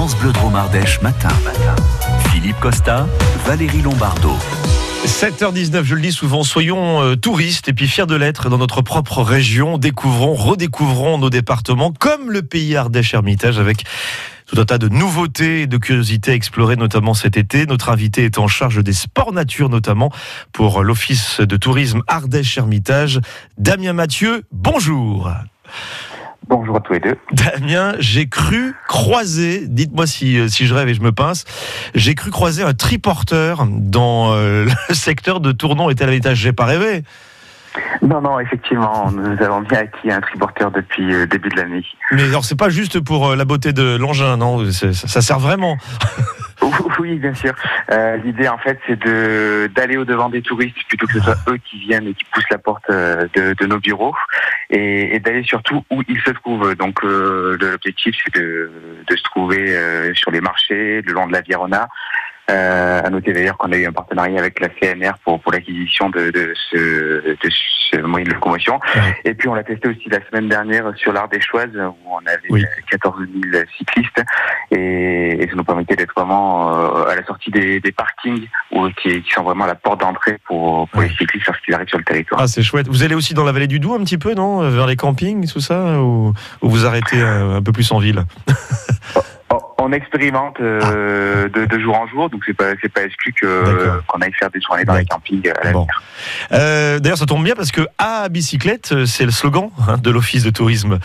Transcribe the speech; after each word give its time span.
France 0.00 0.16
Ardèche 0.54 1.02
matin. 1.02 1.28
Philippe 2.32 2.58
Costa, 2.58 3.06
Valérie 3.44 3.82
Lombardo. 3.82 4.32
7h19, 5.04 5.82
je 5.82 5.94
le 5.94 6.00
dis 6.00 6.12
souvent, 6.12 6.42
soyons 6.42 7.02
euh, 7.02 7.16
touristes 7.16 7.68
et 7.68 7.74
puis 7.74 7.86
fiers 7.86 8.06
de 8.06 8.14
l'être 8.14 8.48
dans 8.48 8.56
notre 8.56 8.80
propre 8.80 9.20
région. 9.20 9.76
Découvrons, 9.76 10.32
redécouvrons 10.32 11.18
nos 11.18 11.28
départements 11.28 11.92
comme 11.92 12.30
le 12.30 12.40
pays 12.40 12.76
Ardèche 12.76 13.12
Hermitage 13.12 13.58
avec 13.58 13.84
tout 14.46 14.58
un 14.58 14.64
tas 14.64 14.78
de 14.78 14.88
nouveautés 14.88 15.60
et 15.60 15.66
de 15.66 15.76
curiosités 15.76 16.30
à 16.30 16.34
explorer, 16.34 16.76
notamment 16.76 17.12
cet 17.12 17.36
été. 17.36 17.66
Notre 17.66 17.90
invité 17.90 18.24
est 18.24 18.38
en 18.38 18.48
charge 18.48 18.82
des 18.82 18.94
sports 18.94 19.34
nature, 19.34 19.68
notamment 19.68 20.10
pour 20.54 20.82
l'Office 20.82 21.42
de 21.42 21.56
tourisme 21.58 22.00
Ardèche 22.06 22.56
Hermitage. 22.56 23.20
Damien 23.58 23.92
Mathieu, 23.92 24.44
bonjour. 24.50 25.30
Bonjour 26.50 26.78
à 26.78 26.80
tous 26.80 26.94
les 26.94 26.98
deux. 26.98 27.16
Damien, 27.30 27.92
j'ai 28.00 28.28
cru 28.28 28.74
croiser, 28.88 29.68
dites-moi 29.68 30.08
si, 30.08 30.50
si 30.50 30.66
je 30.66 30.74
rêve 30.74 30.88
et 30.88 30.94
je 30.94 31.00
me 31.00 31.12
pince, 31.12 31.44
j'ai 31.94 32.16
cru 32.16 32.32
croiser 32.32 32.64
un 32.64 32.74
triporteur 32.74 33.66
dans 33.68 34.32
euh, 34.32 34.64
le 34.88 34.94
secteur 34.94 35.38
de 35.38 35.52
Tournon 35.52 35.90
et 35.90 35.94
tel 35.94 36.12
étage. 36.12 36.38
J'ai 36.38 36.52
pas 36.52 36.64
rêvé. 36.64 37.04
Non, 38.02 38.20
non, 38.20 38.40
effectivement, 38.40 39.12
nous 39.12 39.40
avons 39.40 39.60
bien 39.60 39.78
acquis 39.78 40.10
un 40.10 40.20
triporteur 40.20 40.72
depuis 40.72 41.06
le 41.06 41.28
début 41.28 41.50
de 41.50 41.56
l'année. 41.56 41.84
Mais 42.10 42.24
alors, 42.24 42.44
c'est 42.44 42.58
pas 42.58 42.68
juste 42.68 42.98
pour 42.98 43.28
euh, 43.28 43.36
la 43.36 43.44
beauté 43.44 43.72
de 43.72 43.96
l'engin, 43.96 44.36
non? 44.36 44.68
Ça, 44.72 44.92
ça 44.92 45.20
sert 45.20 45.38
vraiment. 45.38 45.76
Oui, 46.98 47.18
bien 47.18 47.34
sûr. 47.34 47.54
Euh, 47.90 48.16
L'idée, 48.18 48.48
en 48.48 48.58
fait, 48.58 48.78
c'est 48.86 48.98
de 49.02 49.70
d'aller 49.74 49.96
au 49.96 50.04
devant 50.04 50.28
des 50.28 50.42
touristes 50.42 50.76
plutôt 50.88 51.06
que 51.06 51.14
ce 51.14 51.20
soit 51.20 51.38
eux 51.48 51.56
qui 51.56 51.78
viennent 51.78 52.06
et 52.06 52.14
qui 52.14 52.24
poussent 52.32 52.50
la 52.50 52.58
porte 52.58 52.84
euh, 52.90 53.26
de, 53.34 53.54
de 53.54 53.66
nos 53.66 53.78
bureaux, 53.78 54.14
et, 54.70 55.18
d'aller 55.18 55.42
surtout 55.42 55.84
où 55.90 56.02
ils 56.08 56.20
se 56.20 56.30
trouvent. 56.30 56.74
Donc, 56.76 57.02
euh, 57.04 57.56
l'objectif, 57.60 58.14
c'est 58.24 58.40
de, 58.40 58.70
de 59.06 59.16
se 59.16 59.22
trouver 59.24 59.76
euh, 59.76 60.14
sur 60.14 60.30
les 60.30 60.40
marchés, 60.40 61.02
le 61.02 61.12
long 61.12 61.26
de 61.26 61.32
la 61.32 61.40
Virona. 61.40 61.88
Euh, 62.50 63.00
à 63.04 63.10
noter 63.10 63.32
d'ailleurs 63.32 63.56
qu'on 63.58 63.70
a 63.70 63.76
eu 63.76 63.86
un 63.86 63.92
partenariat 63.92 64.40
avec 64.40 64.58
la 64.58 64.68
CNR 64.68 65.12
pour, 65.24 65.40
pour 65.40 65.52
l'acquisition 65.52 66.10
de, 66.10 66.30
de, 66.30 66.52
ce, 66.70 66.76
de 66.76 67.36
ce 67.90 68.00
moyen 68.00 68.26
de 68.26 68.32
locomotion. 68.32 68.80
Ouais. 68.96 69.16
Et 69.24 69.34
puis 69.34 69.48
on 69.48 69.54
l'a 69.54 69.62
testé 69.62 69.88
aussi 69.88 70.08
la 70.08 70.18
semaine 70.28 70.48
dernière 70.48 70.92
sur 70.96 71.12
l'Ardéchoise 71.12 71.70
où 71.76 71.94
on 72.12 72.18
avait 72.26 72.40
Oui. 72.50 72.64
14 72.90 73.20
000 73.52 73.64
cyclistes 73.78 74.22
et, 74.72 75.42
et 75.42 75.48
ça 75.48 75.54
nous 75.54 75.62
permettait 75.62 75.94
d'être 75.94 76.12
vraiment 76.16 76.74
euh, 76.74 77.04
à 77.10 77.14
la 77.14 77.24
sortie 77.24 77.52
des, 77.52 77.78
des 77.78 77.92
parkings 77.92 78.48
où, 78.72 78.88
qui, 79.00 79.22
qui 79.22 79.30
sont 79.32 79.44
vraiment 79.44 79.66
la 79.66 79.76
porte 79.76 80.00
d'entrée 80.00 80.38
pour, 80.44 80.88
pour 80.88 81.00
Ouais. 81.00 81.08
les 81.08 81.14
cyclistes 81.14 81.46
lorsqu'ils 81.46 81.74
arrivent 81.74 81.88
sur 81.88 81.98
le 81.98 82.04
territoire. 82.04 82.40
Ah, 82.42 82.48
c'est 82.48 82.62
chouette. 82.64 82.88
Vous 82.88 83.04
allez 83.04 83.14
aussi 83.14 83.32
dans 83.32 83.44
la 83.44 83.52
vallée 83.52 83.68
du 83.68 83.78
Doubs 83.78 83.94
un 83.94 84.02
petit 84.02 84.18
peu, 84.18 84.34
non? 84.34 84.68
Vers 84.70 84.86
les 84.88 84.96
campings, 84.96 85.48
tout 85.52 85.60
ça? 85.60 86.00
Ou, 86.00 86.32
ou 86.62 86.68
vous 86.68 86.84
arrêtez 86.84 87.20
euh, 87.22 87.58
un 87.58 87.62
peu 87.62 87.70
plus 87.70 87.92
en 87.92 87.98
ville? 88.00 88.24
On- 89.84 89.90
expérimente 89.92 90.56
euh, 90.60 91.48
de, 91.48 91.64
de 91.64 91.78
jour 91.80 91.96
en 91.98 92.06
jour, 92.06 92.30
donc 92.30 92.42
c'est 92.46 92.54
pas 92.54 92.72
c'est 92.80 92.92
pas 92.92 93.02
exclu 93.02 93.32
que 93.32 93.64
D'accord. 93.64 94.02
qu'on 94.06 94.20
aille 94.20 94.32
faire 94.32 94.50
des 94.50 94.60
journées 94.60 94.84
dans 94.84 94.94
les 94.94 95.04
campings 95.04 95.42
à 95.48 95.64
l'avenir. 95.64 95.72
Bon. 95.72 95.86
Euh, 96.52 96.98
D'ailleurs, 97.00 97.18
ça 97.18 97.26
tombe 97.26 97.42
bien 97.44 97.54
parce 97.56 97.72
que 97.72 97.82
à 97.98 98.28
bicyclette, 98.28 98.92
euh, 98.92 99.06
c'est 99.06 99.24
le 99.24 99.30
slogan 99.32 99.70
hein, 99.88 99.98
de 99.98 100.10
l'Office 100.10 100.44
de 100.44 100.50
tourisme 100.50 100.98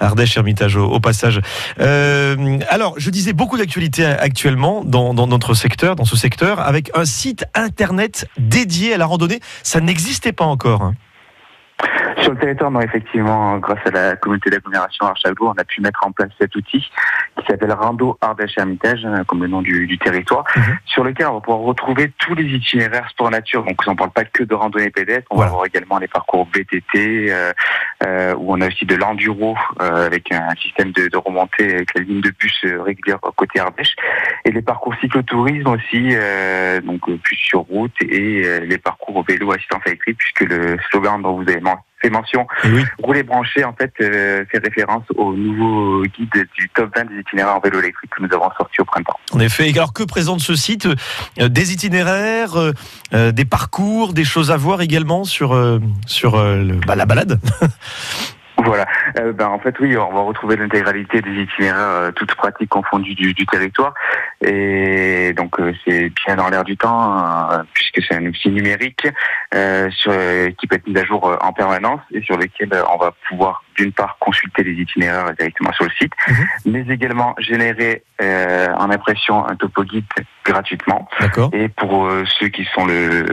Ardèche 0.00 0.36
Hermitage 0.36 0.76
au, 0.76 0.86
au 0.86 0.98
passage. 1.00 1.40
Euh, 1.80 2.58
alors, 2.68 2.94
je 2.98 3.10
disais 3.10 3.32
beaucoup 3.32 3.56
d'actualités 3.58 4.04
actuellement 4.04 4.82
dans, 4.84 5.14
dans 5.14 5.26
notre 5.26 5.54
secteur, 5.54 5.94
dans 5.96 6.04
ce 6.04 6.16
secteur, 6.16 6.60
avec 6.60 6.90
un 6.94 7.04
site 7.04 7.44
internet 7.54 8.26
dédié 8.38 8.94
à 8.94 8.98
la 8.98 9.06
randonnée. 9.06 9.40
Ça 9.62 9.80
n'existait 9.80 10.32
pas 10.32 10.44
encore. 10.46 10.92
Sur 12.18 12.32
le 12.32 12.38
territoire, 12.38 12.70
non, 12.70 12.80
effectivement, 12.80 13.58
grâce 13.58 13.78
à 13.86 13.90
la 13.90 14.16
communauté 14.16 14.50
d'agglomération 14.50 15.06
Archago, 15.06 15.48
on 15.48 15.60
a 15.60 15.64
pu 15.64 15.80
mettre 15.80 16.00
en 16.06 16.12
place 16.12 16.30
cet 16.40 16.54
outil 16.56 16.80
qui 17.38 17.46
s'appelle 17.48 17.72
Rando 17.72 18.18
Ardèche 18.20 18.56
Hermitage, 18.58 19.04
hein, 19.04 19.24
comme 19.26 19.40
le 19.42 19.48
nom 19.48 19.62
du, 19.62 19.86
du 19.86 19.98
territoire, 19.98 20.44
Mhm. 20.56 20.78
sur 20.84 21.04
lequel 21.04 21.26
on 21.28 21.34
va 21.34 21.40
pouvoir 21.40 21.62
retrouver 21.62 22.12
tous 22.18 22.34
les 22.34 22.44
itinéraires 22.44 23.08
sport 23.10 23.30
nature. 23.30 23.64
Donc, 23.64 23.80
on 23.86 23.92
ne 23.92 23.96
parle 23.96 24.10
pas 24.10 24.24
que 24.24 24.42
de 24.42 24.54
randonnée 24.54 24.90
pédestre, 24.90 25.26
on 25.30 25.36
Voilà. 25.36 25.50
va 25.50 25.54
avoir 25.56 25.66
également 25.66 25.98
les 25.98 26.08
parcours 26.08 26.46
BTT, 26.46 27.30
euh, 27.30 27.52
euh, 28.04 28.34
où 28.36 28.52
on 28.52 28.60
a 28.60 28.66
aussi 28.68 28.84
de 28.84 28.94
l'enduro 28.96 29.56
euh, 29.80 30.06
avec 30.06 30.30
un 30.32 30.50
système 30.60 30.92
de, 30.92 31.08
de 31.08 31.16
remontée 31.16 31.74
avec 31.74 31.94
la 31.94 32.02
ligne 32.02 32.20
de 32.20 32.30
bus 32.38 32.60
euh, 32.64 32.82
régulière 32.82 33.18
côté 33.36 33.60
Ardèche, 33.60 33.94
et 34.44 34.50
les 34.50 34.62
parcours 34.62 34.94
cyclotourisme 35.00 35.68
aussi, 35.68 36.10
euh, 36.12 36.80
donc 36.80 37.08
euh, 37.08 37.16
plus 37.22 37.36
sur 37.36 37.60
route, 37.60 37.94
et 38.02 38.42
euh, 38.44 38.60
les 38.60 38.78
parcours 38.78 39.16
au 39.16 39.22
vélo 39.22 39.52
assistance 39.52 39.82
électrique, 39.86 40.18
puisque 40.18 40.40
le 40.50 40.76
slogan 40.90 41.20
dont 41.22 41.36
vous 41.36 41.48
avez 41.48 41.60
men- 41.60 41.76
fait 42.02 42.10
mention 42.10 42.46
Et 42.64 42.68
oui. 42.68 42.84
Rouler 43.02 43.22
branché, 43.22 43.64
en 43.64 43.72
fait, 43.72 43.92
euh, 44.02 44.44
fait 44.50 44.58
référence 44.58 45.04
au 45.14 45.32
nouveau 45.34 46.02
guide 46.02 46.46
du 46.58 46.68
top 46.70 46.90
20 46.96 47.04
des 47.04 47.20
itinéraires 47.20 47.56
en 47.56 47.60
vélo 47.60 47.78
électrique 47.78 48.10
que 48.16 48.22
nous 48.22 48.28
avons 48.34 48.50
sorti 48.58 48.80
au 48.80 48.84
printemps. 48.84 49.16
En 49.32 49.40
effet. 49.40 49.70
Et 49.70 49.72
alors, 49.78 49.92
que 49.92 50.02
présente 50.02 50.40
ce 50.40 50.54
site 50.54 50.86
Euh, 51.40 51.48
Des 51.48 51.72
itinéraires, 51.72 52.56
euh, 52.58 52.72
euh, 53.14 53.30
des 53.32 53.44
parcours, 53.44 54.12
des 54.12 54.24
choses 54.24 54.50
à 54.50 54.56
voir 54.56 54.80
également 54.82 55.24
sur, 55.24 55.54
euh, 55.54 55.78
sur 56.06 56.34
euh, 56.34 56.56
le- 56.56 56.80
bah, 56.86 56.96
la 56.96 57.06
balade? 57.06 57.38
Voilà. 58.64 58.86
Euh, 59.18 59.32
ben, 59.32 59.46
en 59.46 59.58
fait, 59.58 59.78
oui, 59.80 59.96
on 59.96 60.12
va 60.12 60.20
retrouver 60.20 60.56
l'intégralité 60.56 61.20
des 61.20 61.42
itinéraires, 61.42 61.76
euh, 61.78 62.12
toutes 62.12 62.34
pratiques 62.34 62.68
confondues 62.68 63.14
du, 63.14 63.34
du 63.34 63.46
territoire. 63.46 63.94
Et 64.44 65.32
donc, 65.34 65.58
euh, 65.60 65.72
c'est 65.84 66.10
bien 66.26 66.36
dans 66.36 66.48
l'air 66.48 66.64
du 66.64 66.76
temps, 66.76 67.50
euh, 67.50 67.62
puisque 67.72 68.02
c'est 68.06 68.14
un 68.14 68.26
outil 68.26 68.50
numérique 68.50 69.06
euh, 69.54 69.90
sur, 69.90 70.12
euh, 70.14 70.50
qui 70.58 70.66
peut 70.66 70.76
être 70.76 70.86
mis 70.86 70.98
à 70.98 71.04
jour 71.04 71.28
euh, 71.28 71.36
en 71.40 71.52
permanence 71.52 72.00
et 72.12 72.22
sur 72.22 72.36
lequel 72.36 72.70
on 72.92 72.96
va 72.96 73.12
pouvoir, 73.28 73.62
d'une 73.76 73.92
part, 73.92 74.16
consulter 74.18 74.62
les 74.64 74.72
itinéraires 74.72 75.32
directement 75.34 75.72
sur 75.72 75.84
le 75.84 75.90
site, 75.98 76.12
mais 76.66 76.84
également 76.88 77.34
générer 77.38 78.02
euh, 78.20 78.68
en 78.76 78.90
impression 78.90 79.46
un 79.46 79.56
topo 79.56 79.84
guide 79.84 80.04
gratuitement. 80.44 81.08
D'accord. 81.20 81.50
Et 81.52 81.68
pour 81.68 82.06
euh, 82.06 82.24
ceux 82.38 82.48
qui 82.48 82.64
sont 82.74 82.86
le, 82.86 83.24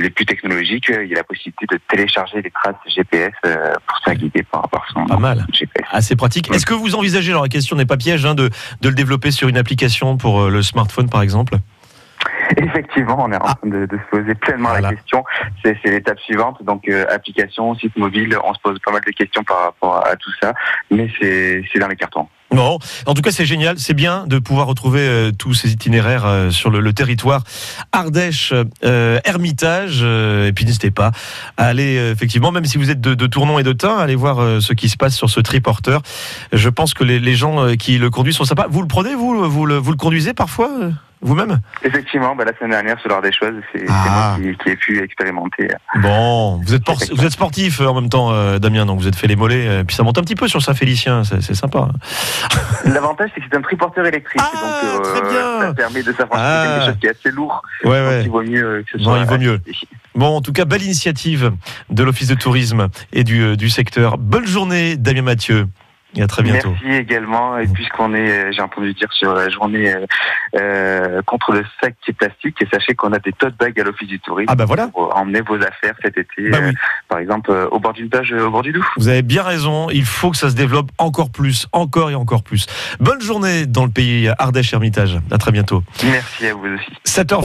les 0.00 0.10
plus 0.10 0.26
technologiques, 0.26 0.90
euh, 0.90 1.04
il 1.04 1.10
y 1.10 1.14
a 1.14 1.18
la 1.18 1.24
possibilité 1.24 1.66
de 1.70 1.78
télécharger 1.88 2.42
les 2.42 2.50
traces 2.50 2.76
GPS 2.86 3.32
euh, 3.44 3.74
pour 3.86 3.98
se 3.98 4.10
guider 4.10 4.42
par, 4.42 4.68
par 4.68 4.86
son 4.92 5.04
Pas 5.16 5.20
mal. 5.20 5.46
Assez 5.90 6.16
pratique. 6.16 6.52
Est-ce 6.54 6.66
que 6.66 6.74
vous 6.74 6.94
envisagez, 6.94 7.30
alors 7.30 7.42
la 7.42 7.48
question 7.48 7.74
n'est 7.76 7.86
pas 7.86 7.96
piège, 7.96 8.26
hein, 8.26 8.34
de, 8.34 8.50
de 8.80 8.88
le 8.88 8.94
développer 8.94 9.30
sur 9.30 9.48
une 9.48 9.56
application 9.56 10.16
pour 10.16 10.42
euh, 10.42 10.50
le 10.50 10.62
smartphone 10.62 11.08
par 11.08 11.22
exemple? 11.22 11.54
Effectivement, 12.56 13.16
on 13.20 13.32
est 13.32 13.36
en 13.36 13.40
train 13.40 13.56
de, 13.64 13.86
de 13.86 13.96
se 13.96 14.10
poser 14.10 14.34
pleinement 14.34 14.68
Voilà. 14.70 14.90
la 14.90 14.94
question. 14.96 15.24
C'est 15.64 15.78
l'étape 15.84 16.18
suivante. 16.20 16.62
Donc, 16.62 16.88
euh, 16.88 17.04
application, 17.10 17.74
site 17.74 17.96
mobile, 17.96 18.36
on 18.44 18.54
se 18.54 18.60
pose 18.60 18.78
pas 18.84 18.92
mal 18.92 19.00
de 19.06 19.10
questions 19.10 19.42
par 19.42 19.62
rapport 19.62 20.06
à 20.06 20.16
tout 20.16 20.30
ça, 20.40 20.54
mais 20.90 21.08
c'est 21.20 21.78
dans 21.78 21.88
les 21.88 21.96
cartons. 21.96 22.28
Bon, 22.52 22.78
en 23.06 23.14
tout 23.14 23.22
cas 23.22 23.32
c'est 23.32 23.44
génial, 23.44 23.78
c'est 23.78 23.94
bien 23.94 24.24
de 24.26 24.38
pouvoir 24.38 24.68
retrouver 24.68 25.00
euh, 25.00 25.32
tous 25.36 25.52
ces 25.52 25.72
itinéraires 25.72 26.24
euh, 26.26 26.50
sur 26.50 26.70
le, 26.70 26.92
territoire 26.92 27.42
Ardèche, 27.90 28.54
euh, 28.84 29.18
Hermitage, 29.24 29.98
euh, 30.02 30.46
et 30.46 30.52
puis 30.52 30.64
n'hésitez 30.64 30.92
pas 30.92 31.10
à 31.56 31.66
aller 31.66 31.96
effectivement, 31.96 32.52
même 32.52 32.64
si 32.64 32.78
vous 32.78 32.90
êtes 32.90 33.00
de, 33.00 33.26
Tournon 33.26 33.58
et 33.58 33.64
de 33.64 33.72
Tain, 33.72 33.96
aller 33.98 34.14
voir 34.14 34.62
ce 34.62 34.72
qui 34.72 34.88
se 34.88 34.96
passe 34.96 35.16
sur 35.16 35.28
ce 35.28 35.40
triporteur. 35.40 36.02
Je 36.52 36.68
pense 36.68 36.94
que 36.94 37.02
les, 37.02 37.18
les 37.18 37.34
gens 37.34 37.74
qui 37.76 37.98
le 37.98 38.10
conduisent 38.10 38.36
sont 38.36 38.44
sympas. 38.44 38.66
Vous 38.70 38.80
le 38.80 38.88
prenez, 38.88 39.14
vous, 39.14 39.50
vous 39.50 39.66
le, 39.66 39.76
vous 39.76 39.90
le 39.90 39.96
conduisez 39.96 40.32
parfois 40.32 40.70
vous-même 41.26 41.58
Effectivement, 41.82 42.34
bah, 42.34 42.44
la 42.44 42.56
semaine 42.56 42.70
dernière, 42.70 42.98
sur 43.00 43.08
l'heure 43.10 43.20
des 43.22 43.32
choses, 43.32 43.54
c'est 43.74 43.84
Ah. 43.88 44.36
moi 44.40 44.52
qui, 44.52 44.56
qui 44.58 44.68
ai 44.70 44.76
pu 44.76 45.02
expérimenter. 45.02 45.68
Bon, 46.00 46.56
vous 46.64 46.74
êtes, 46.74 46.84
por- 46.84 46.96
vous 47.12 47.24
êtes 47.24 47.32
sportif 47.32 47.80
euh, 47.80 47.86
en 47.86 47.94
même 48.00 48.08
temps, 48.08 48.32
euh, 48.32 48.58
Damien, 48.58 48.86
donc 48.86 49.00
vous 49.00 49.08
êtes 49.08 49.16
fait 49.16 49.26
les 49.26 49.36
mollets, 49.36 49.66
euh, 49.68 49.84
puis 49.84 49.94
ça 49.96 50.02
monte 50.02 50.16
un 50.18 50.22
petit 50.22 50.34
peu 50.36 50.48
sur 50.48 50.62
Saint-Félicien, 50.62 51.24
c'est 51.24 51.42
c'est 51.42 51.54
sympa. 51.54 51.88
L'avantage, 52.84 53.30
c'est 53.34 53.40
que 53.40 53.46
c'est 53.50 53.56
un 53.58 53.62
triporteur 53.62 54.06
électrique. 54.06 54.40
Ah, 54.42 54.80
donc, 54.94 55.02
très 55.02 55.20
bien. 55.22 55.60
ça 55.60 55.74
permet 55.74 56.02
de 56.02 56.12
s'affranchir 56.12 56.36
Ah. 56.38 56.74
quelque 56.78 56.86
chose 56.92 57.00
qui 57.00 57.06
est 57.06 57.10
assez 57.10 57.30
lourd. 57.30 57.62
Ouais, 57.84 57.90
ouais. 57.90 58.22
il 58.24 58.30
vaut 58.30 58.42
mieux 58.42 58.64
euh, 58.64 58.82
que 58.82 58.98
ce 58.98 59.04
soit. 59.04 59.18
il 59.18 59.24
vaut 59.26 59.38
mieux. 59.38 59.60
Bon, 60.14 60.36
en 60.36 60.40
tout 60.40 60.52
cas, 60.52 60.64
belle 60.64 60.82
initiative 60.82 61.52
de 61.90 62.02
l'Office 62.02 62.28
de 62.28 62.34
tourisme 62.34 62.88
et 63.12 63.24
du, 63.24 63.42
euh, 63.42 63.56
du 63.56 63.68
secteur. 63.68 64.16
Bonne 64.18 64.46
journée, 64.46 64.96
Damien 64.96 65.22
Mathieu. 65.22 65.66
Et 66.14 66.22
à 66.22 66.26
très 66.26 66.42
bientôt. 66.42 66.70
Merci 66.82 66.98
également. 66.98 67.58
Et 67.58 67.66
puisqu'on 67.66 68.14
est, 68.14 68.30
euh, 68.30 68.52
j'ai 68.52 68.62
entendu 68.62 68.94
dire 68.94 69.12
sur 69.12 69.34
la 69.34 69.48
journée 69.48 69.92
euh, 69.92 70.06
euh, 70.58 71.22
contre 71.26 71.52
le 71.52 71.64
sac 71.80 71.94
qui 72.04 72.12
est 72.12 72.14
plastique, 72.14 72.56
et 72.62 72.66
sachez 72.72 72.94
qu'on 72.94 73.12
a 73.12 73.18
des 73.18 73.32
tote 73.32 73.54
bags 73.58 73.78
à 73.78 73.84
l'Office 73.84 74.08
du 74.08 74.20
tourisme 74.20 74.46
Ah 74.50 74.54
bah 74.54 74.64
voilà, 74.64 74.88
pour 74.88 75.14
emmener 75.16 75.40
vos 75.42 75.56
affaires 75.56 75.94
cet 76.02 76.16
été, 76.16 76.48
Bah 76.50 76.58
euh, 76.62 76.72
par 77.08 77.18
exemple 77.18 77.50
euh, 77.50 77.68
au 77.70 77.80
bord 77.80 77.92
d'une 77.92 78.08
plage, 78.08 78.32
au 78.32 78.50
bord 78.50 78.62
du 78.62 78.72
Doubs. 78.72 78.84
vous 78.96 79.08
avez 79.08 79.22
bien 79.22 79.42
raison. 79.42 79.90
Il 79.90 80.04
faut 80.04 80.30
que 80.30 80.36
ça 80.36 80.48
se 80.48 80.54
développe 80.54 80.90
encore 80.98 81.30
plus, 81.30 81.66
encore 81.72 82.10
et 82.10 82.14
encore 82.14 82.42
plus. 82.42 82.66
Bonne 83.00 83.20
journée 83.20 83.66
dans 83.66 83.84
le 83.84 83.90
pays 83.90 84.30
Ardèche 84.38 84.72
Hermitage. 84.72 85.18
À 85.30 85.38
très 85.38 85.50
bientôt. 85.52 85.82
Merci 86.04 86.46
à 86.46 86.54
vous 86.54 86.66
aussi. 86.66 86.92
7h 87.04 87.34